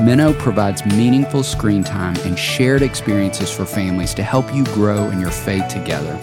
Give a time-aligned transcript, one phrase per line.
[0.00, 5.20] Minno provides meaningful screen time and shared experiences for families to help you grow in
[5.20, 6.16] your faith together.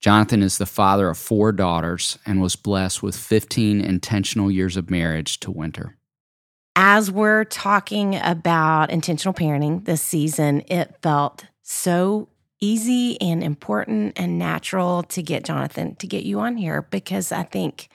[0.00, 4.90] Jonathan is the father of four daughters and was blessed with 15 intentional years of
[4.90, 5.96] marriage to Winter.
[6.76, 12.28] As we're talking about intentional parenting this season, it felt so
[12.60, 17.42] easy and important and natural to get Jonathan to get you on here because I
[17.42, 17.88] think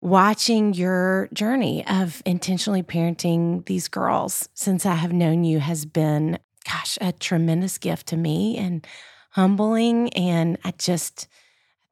[0.00, 6.38] watching your journey of intentionally parenting these girls since I have known you has been,
[6.66, 8.86] gosh, a tremendous gift to me and
[9.30, 10.10] humbling.
[10.10, 11.28] And I just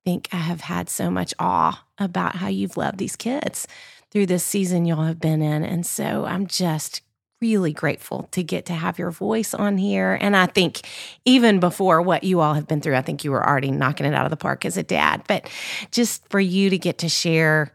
[0.05, 3.67] think I have had so much awe about how you've loved these kids
[4.11, 5.65] through this season y'all have been in.
[5.65, 7.03] And so I'm just
[7.41, 10.19] really grateful to get to have your voice on here.
[10.21, 10.81] And I think
[11.25, 14.15] even before what you all have been through, I think you were already knocking it
[14.15, 15.23] out of the park as a dad.
[15.29, 15.49] But
[15.93, 17.73] just for you to get to share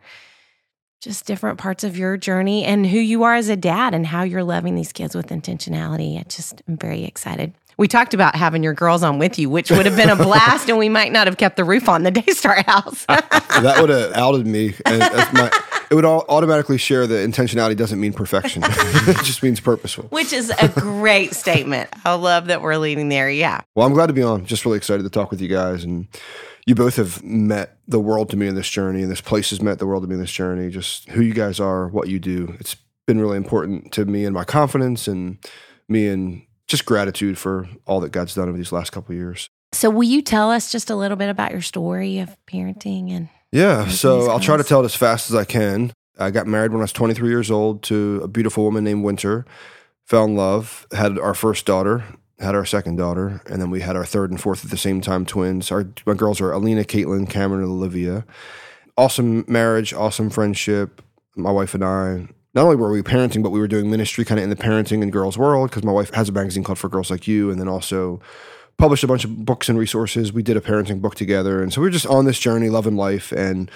[1.02, 4.24] just different parts of your journey and who you are as a dad and how
[4.24, 6.18] you're loving these kids with intentionality.
[6.18, 7.54] I just am very excited.
[7.78, 10.70] We talked about having your girls on with you, which would have been a blast,
[10.70, 13.06] and we might not have kept the roof on the Daystar house.
[13.08, 14.74] that would have outed me.
[14.86, 15.00] And
[15.34, 15.52] my,
[15.90, 20.06] it would automatically share that intentionality doesn't mean perfection; it just means purposeful.
[20.06, 21.90] Which is a great statement.
[22.06, 23.30] I love that we're leading there.
[23.30, 23.62] Yeah.
[23.76, 24.46] Well, I'm glad to be on.
[24.46, 26.08] Just really excited to talk with you guys and
[26.66, 29.62] you both have met the world to me in this journey, and this place has
[29.62, 30.70] met the world to me in this journey.
[30.70, 32.56] Just who you guys are, what you do.
[32.60, 32.76] It's
[33.06, 35.38] been really important to me and my confidence, and
[35.90, 39.50] me and just gratitude for all that God's done over these last couple years.
[39.74, 43.30] So, will you tell us just a little bit about your story of parenting and?
[43.52, 45.94] Yeah, so I'll try to tell it as fast as I can.
[46.18, 49.46] I got married when I was 23 years old to a beautiful woman named Winter.
[50.06, 52.04] Fell in love, had our first daughter,
[52.40, 55.02] had our second daughter, and then we had our third and fourth at the same
[55.02, 55.72] time, twins.
[55.72, 58.26] Our my girls are Alina, Caitlin, Cameron, and Olivia.
[58.98, 61.02] Awesome marriage, awesome friendship.
[61.36, 62.28] My wife and I.
[62.54, 65.02] Not only were we parenting, but we were doing ministry kind of in the parenting
[65.02, 67.60] and girls world because my wife has a magazine called For Girls Like You, and
[67.60, 68.22] then also
[68.78, 70.32] published a bunch of books and resources.
[70.32, 72.96] We did a parenting book together, and so we were just on this journey, loving
[72.96, 73.72] life, and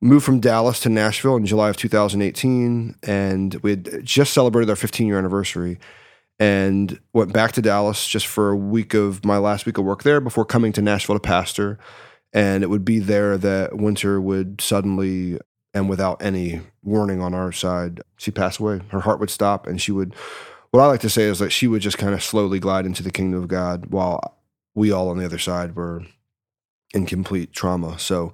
[0.00, 4.76] moved from Dallas to Nashville in July of 2018, and we had just celebrated our
[4.76, 5.78] 15 year anniversary
[6.38, 10.02] and went back to Dallas just for a week of my last week of work
[10.02, 11.78] there before coming to Nashville to pastor.
[12.32, 15.38] And it would be there that Winter would suddenly
[15.74, 18.80] and without any warning on our side, she passed away.
[18.88, 20.14] Her heart would stop, and she would.
[20.70, 23.02] What I like to say is that she would just kind of slowly glide into
[23.02, 24.38] the kingdom of God, while
[24.74, 26.02] we all on the other side were
[26.94, 27.98] in complete trauma.
[27.98, 28.32] So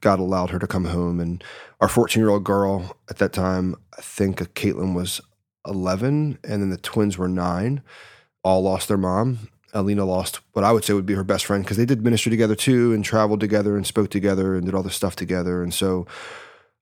[0.00, 1.42] God allowed her to come home, and
[1.80, 5.20] our 14 year old girl at that time, I think uh, Caitlin was
[5.66, 7.82] 11, and then the twins were nine,
[8.42, 9.48] all lost their mom.
[9.74, 12.30] Alina lost what I would say would be her best friend because they did ministry
[12.30, 15.62] together too and traveled together and spoke together and did all this stuff together.
[15.62, 16.06] And so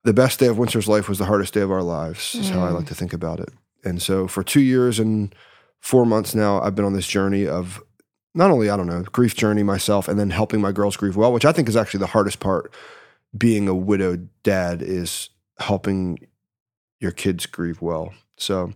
[0.05, 2.65] the best day of Winter's life was the hardest day of our lives, is how
[2.65, 2.75] I mm.
[2.75, 3.49] like to think about it.
[3.85, 5.35] And so for two years and
[5.81, 7.83] four months now, I've been on this journey of
[8.35, 11.33] not only, I don't know, grief journey myself and then helping my girls grieve well,
[11.33, 12.73] which I think is actually the hardest part
[13.37, 16.19] being a widowed dad is helping
[17.01, 18.13] your kids grieve well.
[18.37, 18.73] So,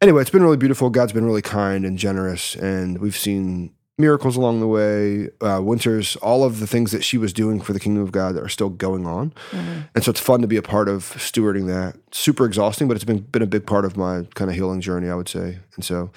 [0.00, 0.90] anyway, it's been really beautiful.
[0.90, 5.28] God's been really kind and generous, and we've seen miracles along the way.
[5.40, 8.34] Uh, Winters, all of the things that she was doing for the kingdom of God
[8.34, 9.80] that are still going on, Mm-hmm.
[9.94, 11.96] and so it's fun to be a part of stewarding that.
[12.12, 15.08] Super exhausting, but it's been been a big part of my kind of healing journey,
[15.08, 15.58] I would say.
[15.76, 16.10] And so,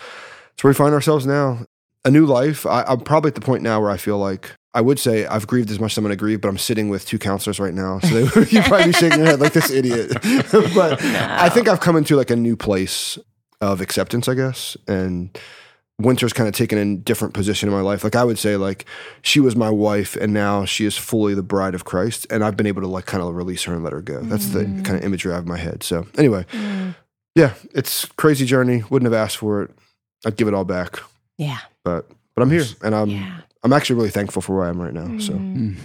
[0.54, 1.66] it's where we find ourselves now.
[2.06, 2.66] A new life.
[2.66, 5.48] I, I'm probably at the point now where I feel like I would say I've
[5.48, 7.74] grieved as much as I'm going to grieve, but I'm sitting with two counselors right
[7.74, 10.12] now, so they would probably be shaking your head like this idiot.
[10.76, 13.18] but I think I've come into like a new place
[13.62, 15.30] of acceptance, I guess, and
[16.04, 18.04] Winter's kind of taken a different position in my life.
[18.04, 18.86] Like I would say, like
[19.22, 22.56] she was my wife, and now she is fully the bride of Christ, and I've
[22.58, 24.22] been able to like kind of release her and let her go.
[24.22, 24.86] That's the mm.
[24.86, 25.84] kind of imagery I have in my head.
[25.84, 26.96] So anyway, mm.
[27.36, 28.84] yeah, it's crazy journey.
[28.90, 29.72] Wouldn't have asked for it.
[30.26, 31.00] I'd give it all back,
[31.38, 31.60] Yeah.
[31.84, 33.40] but but I'm here, and I'm Yeah.
[33.64, 35.18] I'm actually really thankful for where I am right now.
[35.20, 35.56] So Mm.
[35.58, 35.76] mm.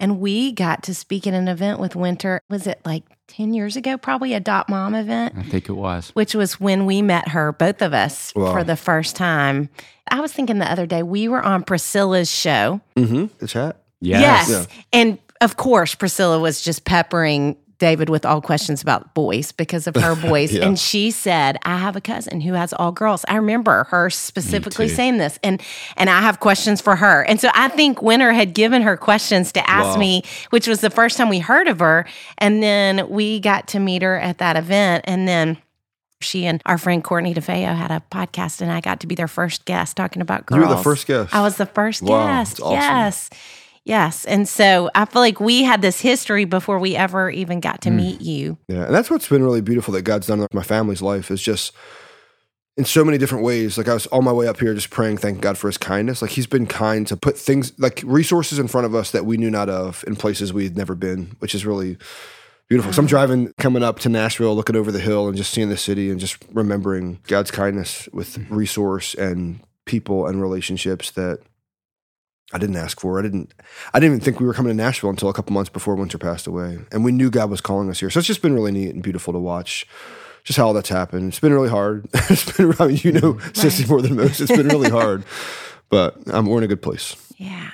[0.00, 2.40] And we got to speak at an event with Winter.
[2.50, 3.96] Was it like 10 years ago?
[3.96, 6.10] Probably a Dot Mom event, I think it was.
[6.10, 8.52] which was when we met her, both of us, Wow.
[8.52, 9.68] for the first time.
[10.08, 12.80] I was thinking the other day, we were on Priscilla's show.
[12.96, 13.26] mm-hmm.
[13.38, 13.78] the chat.
[14.00, 14.50] Yes.
[14.50, 14.64] Yeah.
[14.92, 19.96] And of course, Priscilla was just peppering David with all questions about boys because of
[19.96, 20.52] her boys.
[20.52, 20.64] Yeah.
[20.66, 23.24] And she said, I have a cousin who has all girls.
[23.28, 25.38] I remember her specifically saying this.
[25.42, 25.60] And
[25.96, 27.22] and I have questions for her.
[27.24, 30.00] And so I think Winter had given her questions to ask Wow.
[30.00, 32.06] me, which was the first time we heard of her.
[32.38, 35.04] And then we got to meet her at that event.
[35.08, 35.58] And then
[36.20, 39.26] she and our friend Courtney DeFeo had a podcast, and I got to be their
[39.26, 40.62] first guest talking about girls.
[40.62, 41.34] You were the first guest.
[41.34, 42.60] I was the first Wow, guest.
[42.60, 42.74] awesome.
[42.74, 43.30] Yes.
[43.84, 44.24] Yes.
[44.24, 47.90] And so I feel like we had this history before we ever even got to
[47.90, 47.96] mm.
[47.96, 48.58] meet you.
[48.68, 51.42] Yeah, and that's what's been really beautiful that God's done in my family's life is
[51.42, 51.72] just
[52.76, 53.76] in so many different ways.
[53.76, 56.22] Like I was on my way up here just praying, thank God for his kindness.
[56.22, 59.36] Like he's been kind to put things like resources in front of us that we
[59.36, 61.98] knew not of in places we had never been, which is really
[62.68, 62.92] beautiful.
[62.92, 65.76] So I'm driving coming up to Nashville, looking over the hill and just seeing the
[65.76, 68.46] city and just remembering God's kindness with mm.
[68.48, 71.40] resource and people and relationships that
[72.52, 73.18] I didn't ask for.
[73.18, 73.52] I didn't.
[73.94, 76.18] I didn't even think we were coming to Nashville until a couple months before Winter
[76.18, 78.10] passed away, and we knew God was calling us here.
[78.10, 79.86] So it's just been really neat and beautiful to watch,
[80.44, 81.28] just how all that's happened.
[81.28, 82.08] It's been really hard.
[82.14, 84.40] it's been, I mean, you know, Sissy more than most.
[84.40, 85.24] It's been really hard,
[85.88, 87.16] but um, we're in a good place.
[87.38, 87.70] Yeah.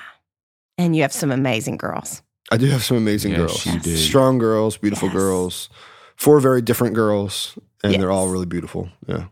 [0.77, 2.21] And you have some amazing girls.
[2.51, 3.95] I do have some amazing Yes, girls, you do.
[3.97, 5.15] strong girls, beautiful Yes.
[5.15, 5.69] girls,
[6.15, 8.89] four very different girls, and they're all really beautiful.
[9.07, 9.25] Yeah.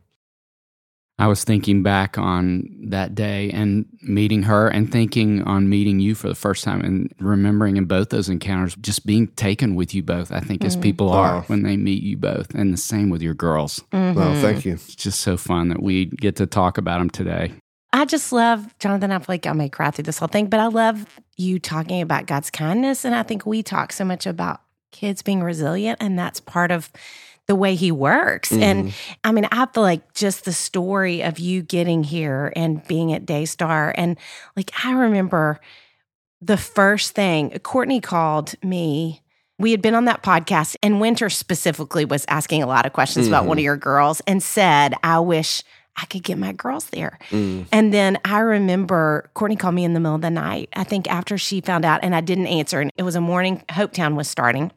[1.20, 6.14] I was thinking back on that day and meeting her and thinking on meeting you
[6.14, 10.04] for the first time and remembering in both those encounters just being taken with you
[10.04, 11.44] both, I think, as people are Wow.
[11.48, 12.54] when they meet you both.
[12.54, 13.84] And the same with your girls.
[13.92, 14.20] Mm-hmm.
[14.20, 14.74] Well, thank you.
[14.74, 17.54] It's just so fun that we get to talk about them today.
[17.92, 20.60] I just love, Jonathan, I feel like I may cry through this whole thing, but
[20.60, 23.06] I love you talking about God's kindness.
[23.06, 26.92] And I think we talk so much about kids being resilient, and that's part of
[27.48, 28.52] the way He works.
[28.52, 29.14] And mm-hmm.
[29.24, 33.26] I mean, I feel like just the story of you getting here and being at
[33.26, 34.18] Daystar, and
[34.56, 35.60] like I remember
[36.42, 39.22] the first thing Courtney called me.
[39.60, 43.28] We had been on that podcast, and Winter specifically was asking a lot of questions
[43.28, 43.62] about one mm-hmm.
[43.62, 45.64] of your girls and said, I wish
[45.96, 47.18] I could get my girls there.
[47.32, 47.66] Mm.
[47.72, 51.10] And then I remember Courtney called me in the middle of the night, I think
[51.10, 52.80] after she found out, and I didn't answer.
[52.80, 54.72] And it was a morning, Hopetown was starting.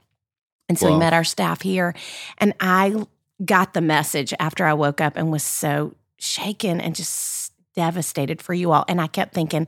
[0.70, 1.96] And so we met our staff here.
[2.38, 3.04] And I
[3.44, 8.54] got the message after I woke up and was so shaken and just devastated for
[8.54, 8.84] you all.
[8.86, 9.66] And I kept thinking,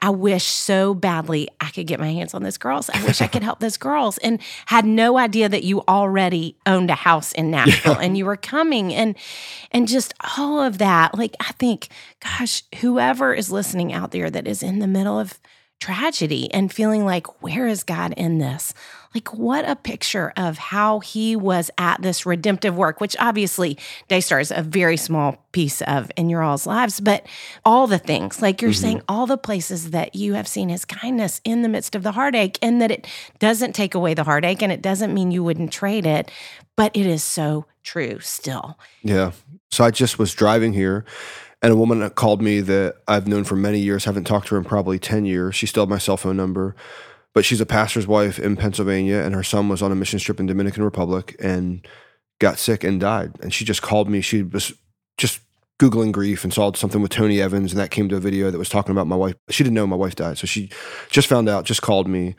[0.00, 2.88] I wish so badly I could get my hands on those girls.
[2.90, 6.90] I wish I could help those girls and had no idea that you already owned
[6.90, 8.02] a house in Nashville yeah.
[8.02, 9.16] and you were coming and
[9.72, 11.18] and just all of that.
[11.18, 11.88] Like I think
[12.20, 15.40] gosh, whoever is listening out there that is in the middle of
[15.80, 18.72] tragedy and feeling like, where is God in this?
[19.14, 23.78] Like, what a picture of how he was at this redemptive work, which obviously
[24.08, 27.26] Daystar is a very small piece of in your all's lives, but
[27.64, 28.80] all the things, like you're mm-hmm.
[28.80, 32.12] saying, all the places that you have seen his kindness in the midst of the
[32.12, 33.06] heartache, and that it
[33.38, 36.30] doesn't take away the heartache and it doesn't mean you wouldn't trade it,
[36.74, 38.78] but it is so true still.
[39.02, 39.32] Yeah.
[39.70, 41.04] So I just was driving here
[41.62, 44.58] and a woman called me that I've known for many years, haven't talked to her
[44.58, 45.54] in probably 10 years.
[45.54, 46.76] She still had my cell phone number,
[47.34, 50.38] but she's a pastor's wife in Pennsylvania, and her son was on a mission trip
[50.38, 51.86] in Dominican Republic and
[52.38, 53.32] got sick and died.
[53.40, 54.20] And she just called me.
[54.20, 54.72] She was
[55.16, 55.40] just
[55.78, 58.58] Googling grief and saw something with Tony Evans, and that came to a video that
[58.58, 59.34] was talking about my wife.
[59.50, 60.38] She didn't know my wife died.
[60.38, 60.70] So she
[61.10, 62.34] just found out, just called me.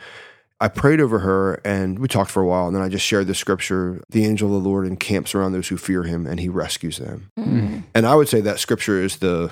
[0.59, 2.67] I prayed over her and we talked for a while.
[2.67, 5.67] And then I just shared the scripture The angel of the Lord encamps around those
[5.67, 7.31] who fear him and he rescues them.
[7.37, 7.83] Mm.
[7.93, 9.51] And I would say that scripture is the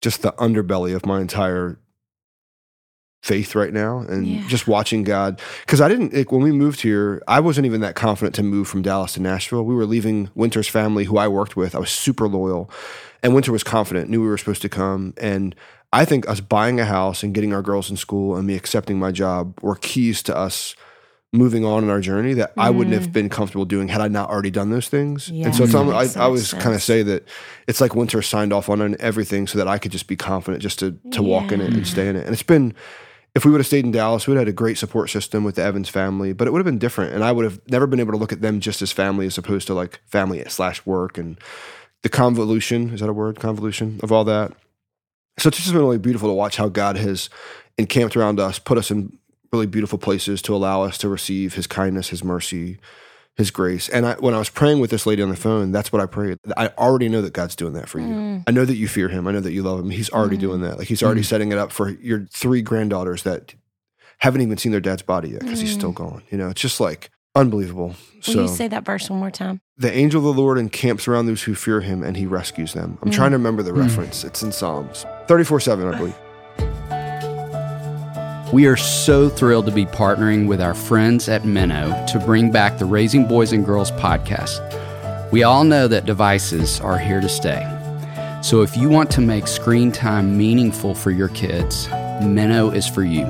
[0.00, 1.78] just the underbelly of my entire
[3.22, 4.48] faith right now and yeah.
[4.48, 5.40] just watching God.
[5.66, 8.66] Because I didn't, like, when we moved here, I wasn't even that confident to move
[8.66, 9.62] from Dallas to Nashville.
[9.62, 11.74] We were leaving Winter's family, who I worked with.
[11.74, 12.70] I was super loyal.
[13.22, 15.12] And Winter was confident, knew we were supposed to come.
[15.18, 15.54] And
[15.92, 18.98] I think us buying a house and getting our girls in school and me accepting
[18.98, 20.76] my job were keys to us
[21.32, 22.62] moving on in our journey that mm.
[22.62, 23.12] I wouldn't have mm.
[23.12, 25.28] been comfortable doing had I not already done those things.
[25.28, 27.26] Yeah, and so it's I, I always kind of say that
[27.68, 30.78] it's like Winter signed off on everything so that I could just be confident just
[30.80, 31.28] to to yeah.
[31.28, 32.24] walk in it and stay in it.
[32.24, 32.74] And it's been
[33.34, 35.62] if we would have stayed in Dallas, we'd had a great support system with the
[35.62, 37.14] Evans family, but it would have been different.
[37.14, 39.38] And I would have never been able to look at them just as family as
[39.38, 41.38] opposed to like family slash work and
[42.02, 43.38] the convolution, is that a word?
[43.38, 44.52] Convolution of all that
[45.40, 47.30] so it's just been really beautiful to watch how God has
[47.78, 49.16] encamped around us, put us in
[49.52, 52.78] really beautiful places to allow us to receive His kindness, His mercy,
[53.36, 53.88] His grace.
[53.88, 56.06] And I, when I was praying with this lady on the phone, that's what I
[56.06, 56.38] prayed.
[56.56, 58.06] I already know that God's doing that for you.
[58.06, 58.44] Mm.
[58.46, 59.26] I know that you fear Him.
[59.26, 59.90] I know that you love Him.
[59.90, 60.40] He's already mm.
[60.40, 60.78] doing that.
[60.78, 61.26] Like He's already mm.
[61.26, 63.54] setting it up for your three granddaughters that
[64.18, 65.96] haven't even seen their dad's body yet because He's still mm.
[65.96, 66.22] gone.
[66.30, 67.94] You know, it's just like Unbelievable.
[68.26, 69.60] Will so, you say that verse one more time?
[69.78, 72.98] The angel of the Lord encamps around those who fear him and he rescues them.
[73.02, 73.14] I'm mm.
[73.14, 73.78] trying to remember the mm.
[73.78, 74.24] reference.
[74.24, 76.16] It's in Psalms 34 7, I believe.
[78.52, 82.78] We are so thrilled to be partnering with our friends at Minno to bring back
[82.78, 84.60] the Raising Boys and Girls podcast.
[85.30, 87.64] We all know that devices are here to stay.
[88.42, 91.86] So if you want to make screen time meaningful for your kids,
[92.22, 93.24] Minno is for you.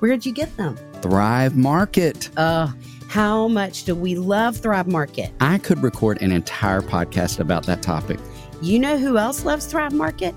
[0.00, 0.76] Where'd you get them?
[1.00, 2.28] Thrive Market.
[2.36, 2.68] Uh,
[3.08, 5.32] how much do we love Thrive Market?
[5.40, 8.18] I could record an entire podcast about that topic.
[8.60, 10.34] You know who else loves Thrive Market?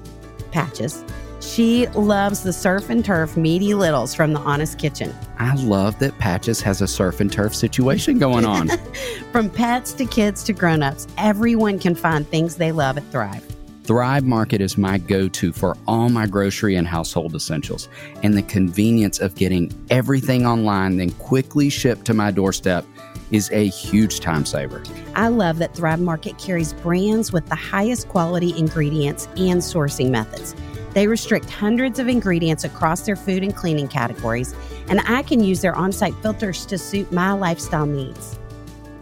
[0.52, 1.04] Patches.
[1.40, 5.14] She loves the surf and turf meaty littles from the Honest Kitchen.
[5.38, 8.70] I love that Patches has a surf and turf situation going on.
[9.32, 13.46] from pets to kids to grown-ups, everyone can find things they love at Thrive.
[13.84, 17.88] Thrive Market is my go to for all my grocery and household essentials,
[18.22, 22.84] and the convenience of getting everything online, then quickly shipped to my doorstep
[23.32, 24.84] is a huge time saver.
[25.16, 30.54] I love that Thrive Market carries brands with the highest quality ingredients and sourcing methods.
[30.94, 34.56] They restrict hundreds of ingredients across their food and cleaning categories,
[34.90, 38.38] and I can use their on site filters to suit my lifestyle needs.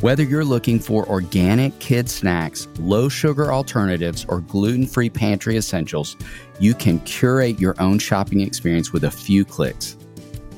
[0.02, 6.18] Whether you're looking for organic kid snacks, low sugar alternatives, or gluten free pantry essentials,
[6.60, 9.96] you can curate your own shopping experience with a few clicks.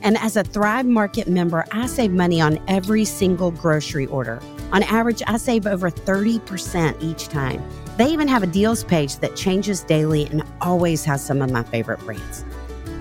[0.01, 4.41] And as a Thrive Market member, I save money on every single grocery order.
[4.71, 7.63] On average, I save over 30% each time.
[7.97, 11.63] They even have a deals page that changes daily and always has some of my
[11.63, 12.45] favorite brands.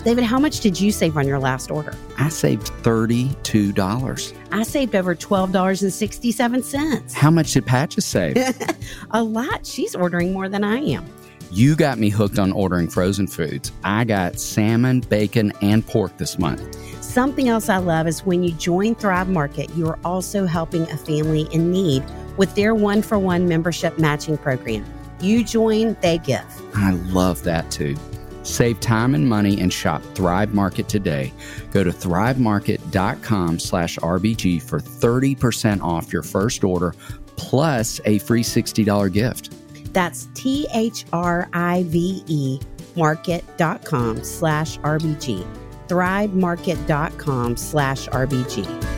[0.04, 1.92] David, how much did you save on your last order?
[2.16, 4.32] I saved $32.
[4.52, 7.12] I saved over $12.67.
[7.12, 8.36] How much did Patches save?
[9.10, 9.66] A lot.
[9.66, 11.04] She's ordering more than I am.
[11.50, 13.72] you got me hooked on ordering frozen foods.
[13.84, 16.62] I got salmon, bacon, and pork this month.
[17.02, 20.96] Something else I love is when you join Thrive Market, you are also helping a
[20.96, 22.04] family in need
[22.36, 24.84] with their one for one membership matching program.
[25.20, 26.44] You join, they give.
[26.74, 27.96] I love that too.
[28.42, 31.32] Save time and money and shop Thrive Market today.
[31.72, 36.94] Go to thrivemarket.com slash RBG for 30% off your first order
[37.36, 39.52] plus a free $60 gift.
[39.92, 42.60] That's T H R I V E
[42.96, 45.46] market.com slash RBG.
[45.88, 48.95] Thrivemarket.com slash RBG.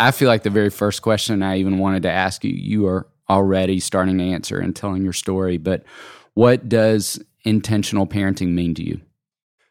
[0.00, 3.06] I feel like the very first question I even wanted to ask you, you are
[3.28, 5.58] already starting to answer and telling your story.
[5.58, 5.84] But
[6.34, 9.00] what does intentional parenting mean to you?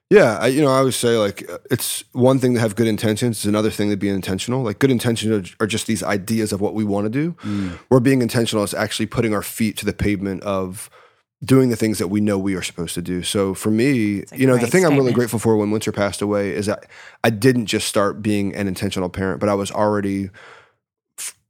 [0.09, 3.38] Yeah, I, you know, I always say like it's one thing to have good intentions;
[3.38, 4.63] it's another thing to be intentional.
[4.63, 7.33] Like good intentions are, are just these ideas of what we want to do.
[7.43, 7.71] Mm.
[7.89, 10.89] Where being intentional is actually putting our feet to the pavement of
[11.43, 13.24] doing the things that we know we are supposed to do.
[13.24, 16.22] So for me, you know, the great thing I'm really grateful for when Winter passed
[16.22, 16.86] away is that
[17.24, 20.29] I didn't just start being an intentional parent, but I was already.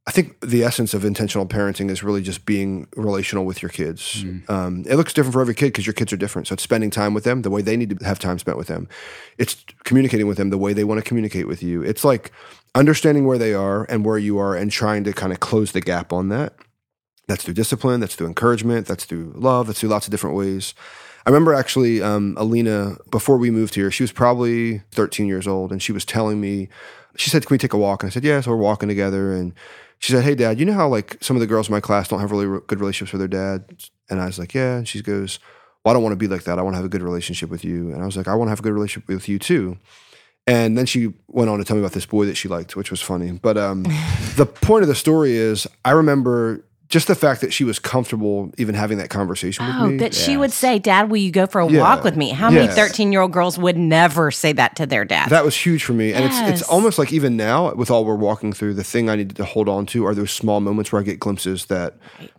[0.06, 4.24] I think the essence of intentional parenting is really just being relational with your kids.
[4.48, 6.48] Um, it looks different for every kid because your kids are different.
[6.48, 8.66] So it's spending time with them the way they need to have time spent with
[8.66, 8.88] them.
[9.38, 11.82] It's communicating with them the way they want to communicate with you.
[11.82, 12.32] It's like
[12.74, 15.80] understanding where they are and where you are and trying to kind of close the
[15.80, 16.54] gap on that.
[17.30, 20.74] That's through discipline, that's through encouragement, that's through love, that's through lots of different ways.
[21.24, 25.70] I remember actually, um, Alina, before we moved here, she was probably 13 years old,
[25.70, 26.68] and she was telling me,
[27.16, 28.02] she said, Can we take a walk?
[28.02, 28.40] And I said, Yeah.
[28.40, 29.32] So we're walking together.
[29.32, 29.52] And
[29.98, 32.08] she said, Hey, dad, you know how like some of the girls in my class
[32.08, 33.64] don't have really re- good relationships with their dad?
[34.08, 34.78] And I was like, Yeah.
[34.78, 35.38] And she goes,
[35.84, 36.58] Well, I don't want to be like that.
[36.58, 37.92] I want to have a good relationship with you.
[37.92, 39.78] And I was like, I want to have a good relationship with you too.
[40.46, 42.90] And then she went on to tell me about this boy that she liked, which
[42.90, 43.32] was funny.
[43.32, 43.82] But um,
[44.36, 48.52] the point of the story is, I remember just the fact that she was comfortable
[48.58, 49.96] even having that conversation Oh, with me.
[49.98, 51.80] that she would say, Dad, will you go for a Yeah.
[51.80, 52.30] walk with me?
[52.30, 55.30] How many 13 year old girls would never say that to their dad?
[55.30, 56.12] That was huge for me.
[56.12, 56.60] And it's Yes.
[56.60, 59.44] it's almost like even now, with all we're walking through, the thing I need to
[59.44, 61.94] hold on to are those small moments where I get glimpses that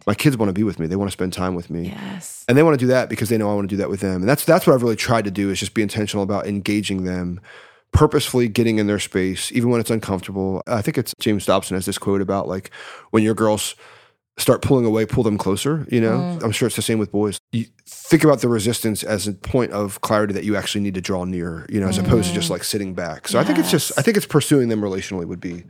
[0.06, 0.86] my kids want to be with me.
[0.88, 1.88] They want to spend time with me.
[1.96, 2.44] yes.
[2.50, 4.02] And they want to do that because they know I want to do that with
[4.02, 4.18] them.
[4.22, 7.06] And that's that's what I've really tried to do is just be intentional about engaging
[7.06, 7.40] them,
[7.94, 10.62] purposefully getting in their space, even when it's uncomfortable.
[10.68, 12.70] I think it's James Dobson has this quote about like
[13.12, 13.76] when your girls
[14.42, 15.86] start pulling away, pull them closer.
[15.90, 17.38] You know, I'm sure it's the same with boys.
[17.52, 21.02] You think about the resistance as a point of clarity that you actually need to
[21.02, 23.28] draw near, you know, as opposed to just like sitting back.
[23.28, 25.64] So I think it's just, I think it's pursuing them relationally would be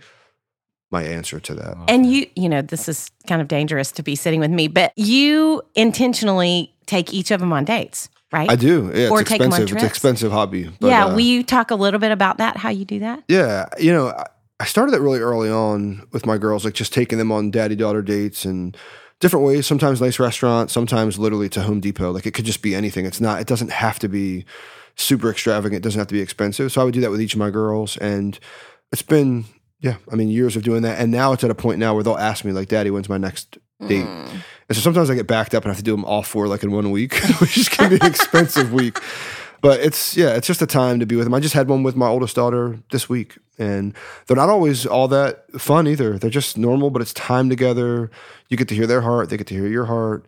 [0.91, 1.77] my answer to that.
[1.88, 4.91] And you, you know, this is kind of dangerous to be sitting with me, but
[4.95, 8.49] you intentionally take each of them on dates, right?
[8.49, 8.91] I do.
[8.93, 9.75] Yeah, Or it's take 'em on expensive.
[9.77, 10.69] It's an expensive hobby.
[10.79, 11.05] But, yeah.
[11.05, 12.57] uh, will you talk a little bit about that?
[12.57, 13.23] How you do that?
[13.27, 14.25] Yeah, you know, I-
[14.62, 17.76] I started that really early on with my girls, like just taking them on daddy
[17.76, 18.78] daughter dates and
[19.19, 19.65] different ways.
[19.65, 22.12] Sometimes nice restaurants, sometimes literally to Home Depot.
[22.12, 23.08] Like it could just be anything.
[23.08, 23.41] It's not.
[23.41, 24.45] It doesn't have to be
[24.95, 25.78] super extravagant.
[25.78, 26.71] It doesn't have to be expensive.
[26.71, 28.38] So I would do that with each of my girls, and
[28.91, 29.45] it's been
[29.80, 29.95] yeah.
[30.12, 32.15] I mean, years of doing that, and now it's at a point now where they'll
[32.15, 34.30] ask me like, "Daddy, when's my next date?" Mm.
[34.69, 36.47] And so sometimes I get backed up and I have to do them all four
[36.47, 39.00] like in one week, which is gonna be an expensive week.
[39.62, 41.34] But it's yeah, it's just a time to be with them.
[41.36, 43.93] I just had one with my oldest daughter this week, and
[44.26, 46.17] they're not always all that fun either.
[46.17, 48.10] They're just normal, but it's time together.
[48.50, 50.26] You get to hear their heart, they get to hear your heart.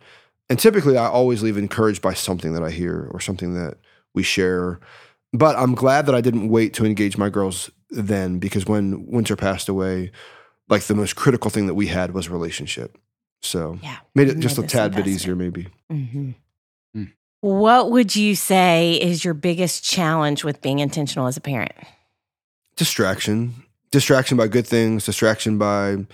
[0.48, 3.78] And typically I always leave encouraged by something that I hear or something that
[4.14, 4.78] we share.
[5.32, 9.36] But I'm glad that I didn't wait to engage my girls then because when Winter
[9.36, 10.12] passed away,
[10.68, 12.98] like the most critical thing that we had was relationship.
[13.42, 13.96] So Yeah.
[14.14, 15.68] made it just a tad bit easier, maybe.
[15.90, 16.34] hmm Mm.
[17.44, 21.74] What would you say is your biggest challenge with being intentional as a parent?
[22.76, 23.54] distraction.
[23.90, 26.06] Distraction by good things distraction by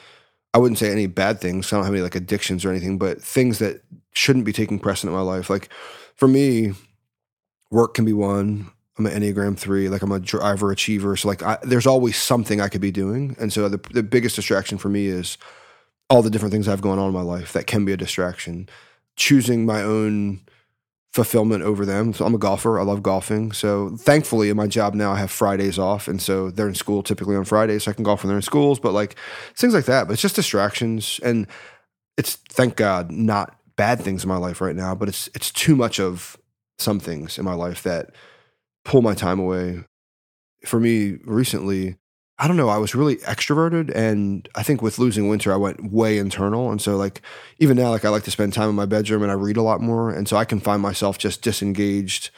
[0.52, 3.22] i wouldn't say any bad things i don't have any like addictions or anything but
[3.22, 3.80] things that
[4.12, 5.48] shouldn't be taking precedent in my life.
[5.48, 5.68] Like
[6.16, 6.72] for me
[7.70, 8.68] work can be one.
[8.98, 12.60] I'm an enneagram 3 like i'm a driver achiever so like I, there's always something
[12.60, 15.38] i could be doing and so the, the biggest distraction for me is
[16.10, 17.96] all the different things i have going on in my life that can be a
[17.96, 18.68] distraction.
[19.14, 20.40] Choosing my own
[21.12, 22.12] fulfillment over them.
[22.12, 22.78] So I'm a golfer.
[22.78, 23.52] I love golfing.
[23.52, 26.06] So thankfully in my job now I have Fridays off.
[26.06, 27.84] And so they're in school typically on Fridays.
[27.84, 29.16] So I can golf when they're in schools, but like
[29.56, 30.06] things like that.
[30.06, 31.18] But it's just distractions.
[31.22, 31.48] And
[32.16, 35.74] it's thank God not bad things in my life right now, but it's it's too
[35.74, 36.36] much of
[36.78, 38.10] some things in my life that
[38.84, 39.84] pull my time away.
[40.66, 41.96] For me recently,
[42.42, 43.94] I don't know, I was really extroverted.
[43.94, 46.70] And I think with losing winter, I went way internal.
[46.70, 47.20] And so, like,
[47.58, 49.62] even now, like, I like to spend time in my bedroom and I read a
[49.62, 50.10] lot more.
[50.10, 52.30] And so I can find myself just disengaged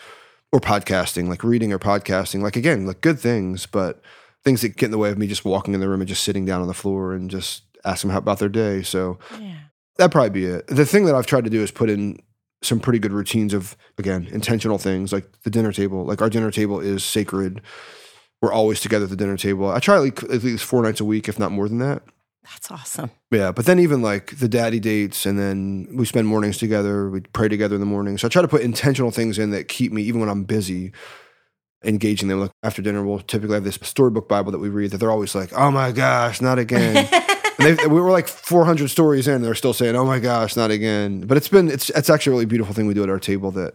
[0.51, 2.43] or podcasting, like reading or podcasting.
[2.43, 4.03] Like, again, like good things, but
[4.43, 6.25] things that get in the way of me just walking in the room and just
[6.25, 8.83] sitting down on the floor and just asking them how about their day.
[8.83, 9.55] So Yeah.
[9.99, 10.67] that'd probably be it.
[10.67, 12.19] The thing that I've tried to do is put in
[12.61, 16.05] some pretty good routines of, again, intentional things like the dinner table.
[16.05, 17.61] Like, our dinner table is sacred
[18.43, 19.71] we're always together at the dinner table.
[19.71, 22.03] I try like at least four nights a week, if not more than that.
[22.43, 23.13] That's awesome.
[23.31, 27.09] Yeah, but then even like the daddy dates, and then we spend mornings together.
[27.09, 28.19] We pray together in the morning.
[28.19, 30.93] So I try to put intentional things in that keep me, even when I'm busy,
[31.85, 32.41] engaging them.
[32.41, 35.37] Like after dinner, we'll typically have this storybook Bible that we read that they're always
[35.37, 37.09] like, "Oh my gosh, not again."
[37.61, 40.57] and they, we were like 400 stories in, and they're still saying, "Oh my gosh,
[40.57, 43.09] not again." But it's been it's it's actually a really beautiful thing we do at
[43.09, 43.75] our table that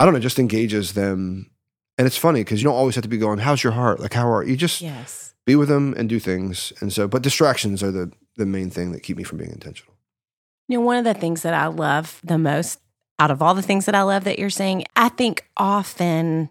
[0.00, 1.50] I don't know, just engages them
[1.98, 4.12] and it's funny because you don't always have to be going, "How's your heart?" Like,
[4.14, 4.56] how are you?
[4.56, 5.34] Just Yes.
[5.46, 6.72] be with them and do things.
[6.80, 9.94] And so, but distractions are the the main thing that keep me from being intentional.
[10.68, 12.80] You know, one of the things that I love the most
[13.20, 16.50] out of all the things that I love that you're saying, I think often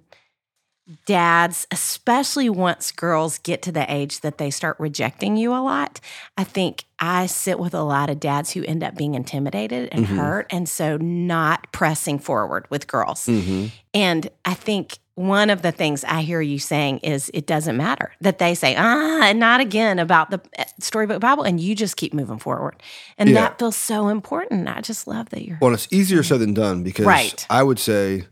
[1.05, 5.99] dads, especially once girls get to the age that they start rejecting you a lot,
[6.37, 10.05] I think I sit with a lot of dads who end up being intimidated and
[10.05, 10.17] Mhm.
[10.17, 10.47] hurt.
[10.49, 13.25] And so not pressing forward with girls.
[13.27, 13.67] Mm-hmm.
[13.93, 18.11] And I think one of the things I hear you saying is it doesn't matter
[18.21, 22.13] that they say, ah, not again about the eh, storybook Bible, and you just keep
[22.15, 22.75] moving forward.
[23.17, 23.35] And Yeah.
[23.41, 24.67] that feels so important.
[24.67, 25.59] I just love that you're.
[25.61, 27.45] Well, it's easier said than done because Right.
[27.49, 28.25] I would say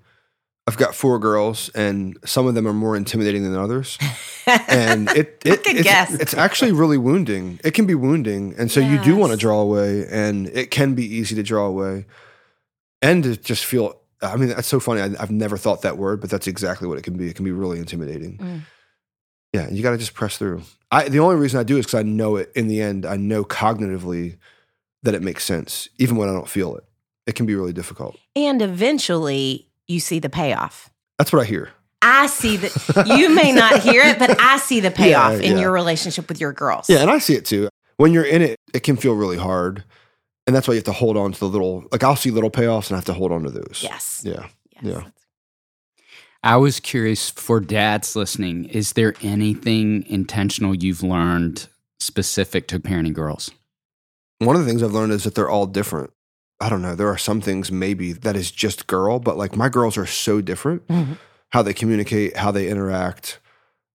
[0.67, 3.97] I've got four girls, and some of them are more intimidating than others.
[4.45, 6.13] And it, it it's, guess.
[6.13, 7.59] it's actually really wounding.
[7.63, 10.93] It can be wounding, and so you do want to draw away, and it can
[10.93, 12.05] be easy to draw away,
[13.01, 13.97] and to just feel.
[14.21, 15.01] I mean, that's so funny.
[15.01, 17.27] I, I've never thought that word, but that's exactly what it can be.
[17.27, 18.37] It can be really intimidating.
[18.37, 18.61] Mm.
[19.51, 20.61] Yeah, you got to just press through.
[20.91, 22.51] I the only reason I do is because I know it.
[22.55, 24.37] In the end, I know cognitively
[25.01, 26.83] that it makes sense, even when I don't feel it.
[27.25, 28.17] It can be really difficult.
[28.35, 30.89] and eventually you see the payoff.
[31.17, 31.69] That's what I hear.
[32.01, 35.59] I see that you may not hear it, but I see the payoff in yeah.
[35.59, 36.89] your relationship with your girls.
[36.89, 37.69] Yeah, and I see it too.
[37.97, 39.83] When you're in it, it can feel really hard.
[40.47, 42.49] And that's why you have to hold on to the little, like I'll see little
[42.49, 43.81] payoffs and I have to hold on to those.
[43.83, 44.23] Yes.
[44.25, 44.47] Yeah.
[44.81, 44.83] Yes.
[44.83, 45.03] Yeah.
[46.43, 51.67] I was curious for dads listening, is there anything intentional you've learned
[51.99, 53.51] specific to parenting girls?
[54.39, 56.11] One of the things I've learned is that they're all different.
[56.61, 56.95] I don't know.
[56.95, 60.39] There are some things maybe that is just girl, but like my girls are so
[60.41, 60.87] different.
[60.87, 61.17] Mhm.
[61.49, 63.39] How they communicate, how they interact,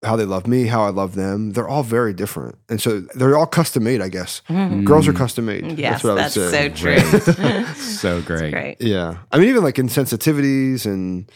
[0.04, 1.52] how they love me, how I love them.
[1.52, 2.56] They're all very different.
[2.68, 4.42] And so they're all custom made, I guess.
[4.50, 4.84] Mhm.
[4.84, 5.78] Girls are custom made.
[5.78, 7.24] Yes, that's what I would that's say.
[7.24, 7.74] so true.
[7.76, 8.52] So great.
[8.52, 8.76] Great.
[8.80, 9.18] Yeah.
[9.32, 11.30] I mean, even like insensitivities and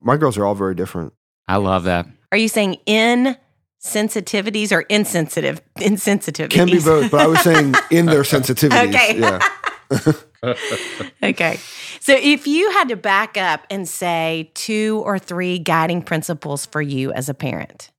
[0.00, 1.12] my girls are all very different.
[1.46, 2.06] I love that.
[2.32, 3.36] Are you saying in
[3.84, 6.50] sensitivities or insensitive insensitivities?
[6.50, 8.88] Can be both, but I was saying in their sensitivities.
[8.88, 9.20] Okay.
[9.20, 10.12] Yeah.
[11.22, 11.58] okay.
[12.00, 16.82] So if you had to back up and say two or three guiding principles for
[16.82, 17.90] you as a parent,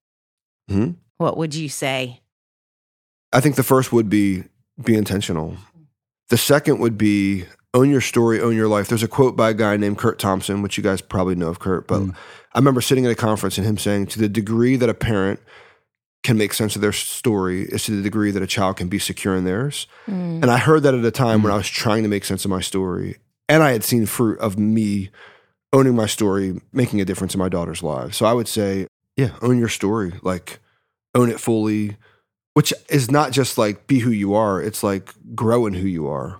[0.70, 0.96] Mhm.
[1.18, 2.22] what would you say?
[3.32, 4.44] I think the first would be
[4.84, 5.56] be intentional.
[6.30, 8.88] The second would be own your story, own your life.
[8.88, 11.60] There's a quote by a guy named Kurt Thompson, which you guys probably know of
[11.60, 12.16] Kurt, but Mm.
[12.54, 15.40] I remember sitting at a conference and him saying, to the degree that a parent
[16.24, 18.98] can make sense of their story is to the degree that a child can be
[18.98, 19.88] secure in theirs.
[20.08, 20.42] Mm.
[20.42, 22.50] And I heard that at a time when I was trying to make sense of
[22.50, 23.18] my story.
[23.50, 25.10] And I had seen fruit of me
[25.74, 28.16] owning my story, making a difference in my daughter's lives.
[28.16, 30.14] So I would say, yeah, own your story.
[30.22, 30.60] Like,
[31.14, 31.98] own it fully,
[32.54, 36.08] which is not just like be who you are, it's like grow in who you
[36.08, 36.40] are.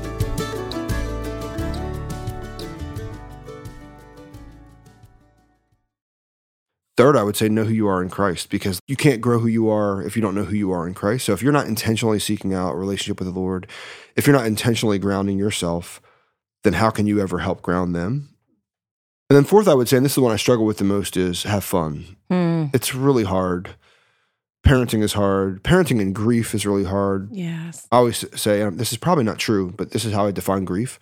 [6.97, 9.47] Third, I would say know who you are in Christ because you can't grow who
[9.47, 11.25] you are if you don't know who you are in Christ.
[11.25, 13.65] So if you're not intentionally seeking out a relationship with the Lord,
[14.15, 16.01] if you're not intentionally grounding yourself,
[16.63, 18.35] then how can you ever help ground them?
[19.29, 20.83] And then fourth, I would say, and this is the one I struggle with the
[20.83, 22.17] most, is have fun.
[22.29, 23.69] Mm, It's really hard.
[24.65, 25.63] Parenting is hard.
[25.63, 27.29] Parenting and grief is really hard.
[27.31, 27.87] yes.
[27.91, 30.65] I always say um, this is probably not true, but this is how I define
[30.65, 30.99] grief.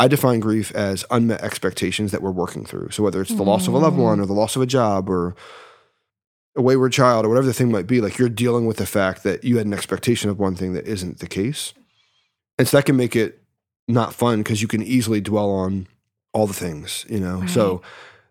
[0.00, 2.88] I define grief as unmet expectations that we're working through.
[2.90, 4.22] So whether it's the loss of a loved one mm.
[4.22, 5.36] or the loss of a job or
[6.56, 9.24] a wayward child or whatever the thing might be, like you're dealing with the fact
[9.24, 11.74] that you had an expectation of one thing that isn't the case.
[12.58, 13.42] And so that can make it
[13.88, 15.86] not fun because you can easily dwell on
[16.32, 17.44] all the things, you know.
[17.46, 17.82] So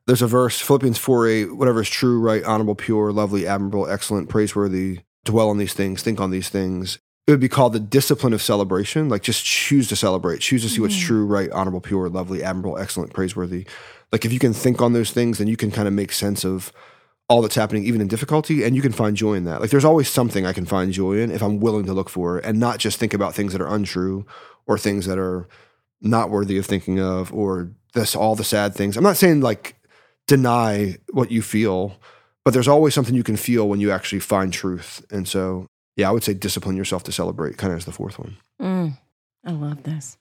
[0.08, 4.28] there's a verse, Philippians 4 8, whatever is true, right, honorable, pure, lovely, admirable, excellent,
[4.28, 6.98] praiseworthy, dwell on these things, think on these things.
[7.30, 9.08] It would be called the discipline of celebration.
[9.08, 11.06] Like just choose to celebrate, choose to see what's mm-hmm.
[11.06, 13.68] true, right, honorable, pure, lovely, admirable, excellent, praiseworthy.
[14.12, 16.44] Like if you can think on those things, then you can kind of make sense
[16.44, 16.74] of
[17.28, 19.62] all that's happening, even in difficulty, and you can find joy in that.
[19.62, 22.40] Like there's always something I can find joy in if I'm willing to look for
[22.40, 24.26] it and not just think about things that are untrue
[24.66, 25.48] or things that are
[26.02, 28.98] not worthy of thinking of or this all the sad things.
[28.98, 29.76] I'm not saying like
[30.26, 31.96] deny what you feel,
[32.44, 35.06] but there's always something you can feel when you actually find truth.
[35.12, 35.68] And so,
[36.00, 38.38] yeah, I would say discipline yourself to celebrate kind of as the fourth one.
[38.62, 38.98] Mm,
[39.46, 40.18] I love this.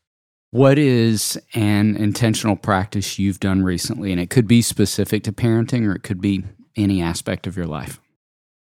[0.51, 4.11] What is an intentional practice you've done recently?
[4.11, 6.45] And it could be specific to parenting or it could be
[6.77, 8.01] any aspect of your life.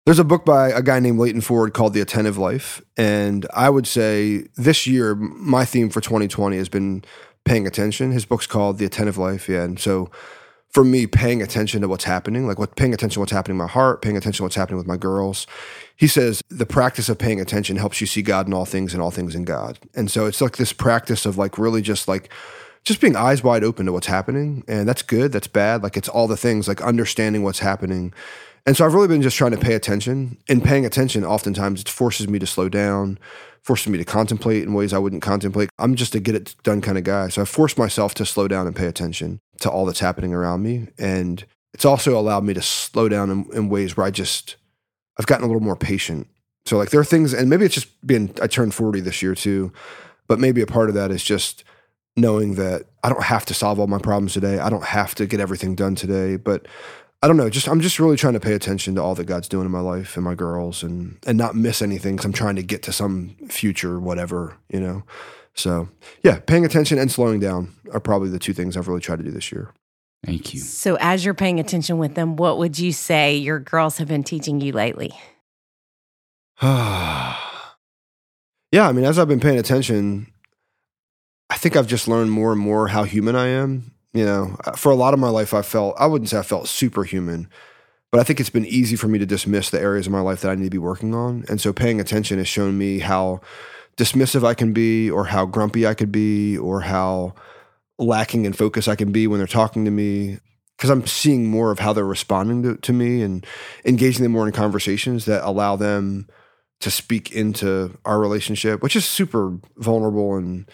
[0.05, 2.81] There's a book by a guy named Leighton Ford called The Attentive Life.
[2.95, 7.03] And I would say this year, my theme for 2020 has been
[7.43, 8.11] paying attention.
[8.11, 9.49] His book's called The Attentive Life.
[9.49, 9.63] Yeah.
[9.63, 10.09] And so
[10.73, 13.59] for me, paying attention to what's happening, like what paying attention to what's happening in
[13.59, 15.45] my heart, paying attention to what's happening with my girls.
[15.95, 19.01] He says the practice of paying attention helps you see God in all things and
[19.01, 19.77] all things in God.
[19.95, 22.33] And so it's like this practice of like really just like
[22.83, 24.63] just being eyes wide open to what's happening.
[24.67, 25.83] And that's good, that's bad.
[25.83, 28.13] Like it's all the things, like understanding what's happening.
[28.65, 30.37] And so I've really been just trying to pay attention.
[30.47, 33.19] And paying attention, oftentimes, it forces me to slow down,
[33.61, 35.69] forces me to contemplate in ways I wouldn't contemplate.
[35.79, 37.29] I'm just a get it done kind of guy.
[37.29, 40.63] So I've forced myself to slow down and pay attention to all that's happening around
[40.63, 40.87] me.
[40.97, 44.55] And it's also allowed me to slow down in, in ways where I just,
[45.17, 46.27] I've gotten a little more patient.
[46.65, 49.35] So like there are things, and maybe it's just been, I turned 40 this year
[49.35, 49.73] too,
[50.27, 51.65] but maybe a part of that is just
[52.15, 54.59] knowing that I don't have to solve all my problems today.
[54.59, 56.67] I don't have to get everything done today, but
[57.21, 57.49] I don't know.
[57.49, 59.79] Just I'm just really trying to pay attention to all that God's doing in my
[59.79, 62.17] life and my girls, and and not miss anything.
[62.17, 65.03] Cause I'm trying to get to some future, whatever you know.
[65.53, 65.89] So
[66.23, 69.23] yeah, paying attention and slowing down are probably the two things I've really tried to
[69.23, 69.71] do this year.
[70.25, 70.59] Thank you.
[70.61, 74.23] So, as you're paying attention with them, what would you say your girls have been
[74.23, 75.11] teaching you lately?
[76.61, 77.37] yeah,
[78.73, 80.32] I mean, as I've been paying attention,
[81.53, 83.91] I think I've just learned more and more how human I am.
[84.11, 86.41] You know, uh, for a lot of my life, I felt, I wouldn't say I
[86.41, 87.47] felt superhuman,
[88.11, 90.41] but I think it's been easy for me to dismiss the areas of my life
[90.41, 91.45] that I need to be working on.
[91.47, 93.41] And so paying attention has shown me how
[93.97, 97.35] dismissive I can be, or how grumpy I could be, or how
[97.99, 100.39] lacking in focus I can be when they're talking to me.
[100.75, 103.45] Because I'm seeing more of how they're responding to, to me and
[103.85, 106.27] engaging them more in conversations that allow them
[106.79, 110.67] to speak into our relationship, which is super vulnerable and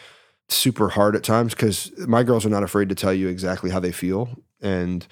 [0.50, 3.80] super hard at times because my girls are not afraid to tell you exactly how
[3.80, 4.30] they feel.
[4.62, 5.06] And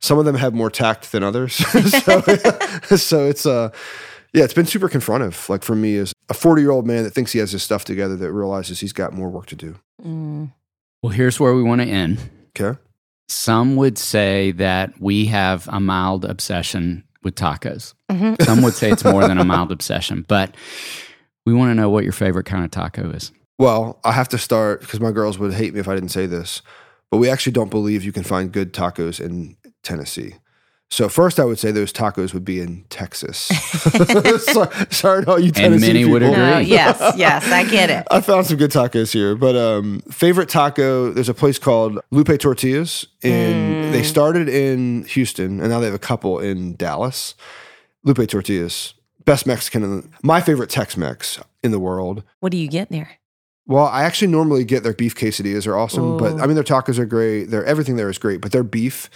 [0.00, 1.54] some of them have more tact than others.
[2.04, 2.20] so,
[2.96, 3.70] so it's uh
[4.34, 5.48] yeah, it's been super confrontive.
[5.48, 7.84] Like for me as a 40 year old man that thinks he has his stuff
[7.84, 9.76] together that realizes he's got more work to do.
[10.04, 10.52] Mm.
[11.02, 12.18] Well, here's where we want to end.
[12.58, 12.78] Okay.
[13.28, 17.94] Some would say that we have a mild obsession with tacos.
[18.10, 18.42] Mhm.
[18.42, 20.54] Some would say it's more than a mild obsession, but
[21.46, 23.32] we want to know what your favorite kind of taco is.
[23.62, 26.26] Well, I have to start because my girls would hate me if I didn't say
[26.26, 26.62] this,
[27.12, 30.34] but we actually don't believe you can find good tacos in Tennessee.
[30.90, 33.46] So first, I would say those tacos would be in Texas.
[34.52, 36.34] So- sorry to all you Tennessee many would people.
[36.34, 36.50] agree.
[36.50, 38.04] No, yes, yes, I get it.
[38.10, 41.12] I found some good tacos here, but um, favorite taco.
[41.12, 45.94] There's a place called Lupe Tortillas, and they started in Houston, and now they have
[45.94, 47.36] a couple in Dallas.
[48.02, 48.94] Lupe Tortillas,
[49.24, 49.84] best Mexican.
[49.84, 52.24] In the, my favorite Tex-Mex in the world.
[52.40, 53.20] What do you get there?
[53.66, 55.64] Well, I actually normally get their beef quesadillas.
[55.64, 57.44] They're awesome, but I mean their tacos are great.
[57.50, 59.08] Their everything there is great, but their beef,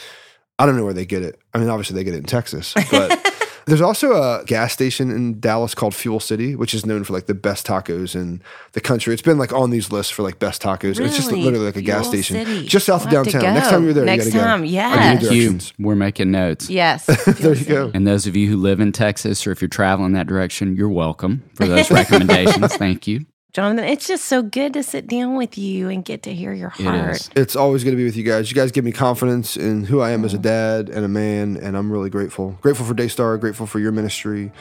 [0.58, 1.38] I don't know where they get it.
[1.52, 3.32] I mean, obviously they get it in Texas, but
[3.66, 7.26] there's also a gas station in Dallas called Fuel City, which is known for like
[7.26, 8.40] the best tacos in
[8.72, 9.12] the country.
[9.12, 11.00] It's been like on these lists for like best tacos.
[11.00, 11.42] It's just Really?
[11.42, 12.66] literally like a gas Fuel station City.
[12.68, 13.54] just south of We'll have to downtown.
[13.54, 14.66] Next time you're there, Next you gotta time, go.
[14.68, 15.32] yes.
[15.32, 16.70] You we're making notes.
[16.70, 17.04] Yes.
[17.40, 17.90] There you go.
[17.92, 20.88] And those of you who live in Texas or if you're traveling that direction, you're
[20.88, 22.76] welcome for those recommendations.
[22.76, 23.26] Thank you.
[23.56, 26.68] Jonathan, it's just so good to sit down with you and get to hear your
[26.68, 27.12] heart.
[27.16, 27.30] is.
[27.34, 28.50] It's always going to be with you guys.
[28.50, 31.56] You guys give me confidence in who I am as a dad and a man,
[31.56, 32.58] and I'm really grateful.
[32.60, 34.52] Grateful for Daystar, grateful for your ministry,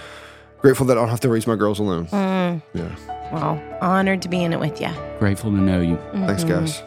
[0.60, 2.08] grateful that I don't have to raise my girls alone.
[2.08, 2.95] Mm, Yeah.
[3.34, 4.88] well, honored to be in it with you.
[5.19, 5.97] Grateful to know you.
[6.13, 6.60] Thanks, Mm-hmm.
[6.62, 6.81] guys.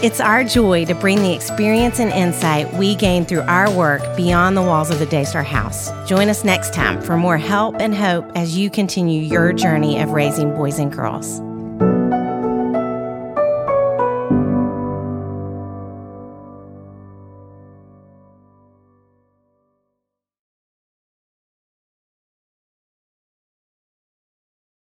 [0.00, 4.56] It's our joy to bring the experience and insight we gain through our work beyond
[4.56, 5.90] the walls of the Daystar House.
[6.08, 10.10] Join us next time for more help and hope as you continue your journey of
[10.10, 11.40] raising boys and girls.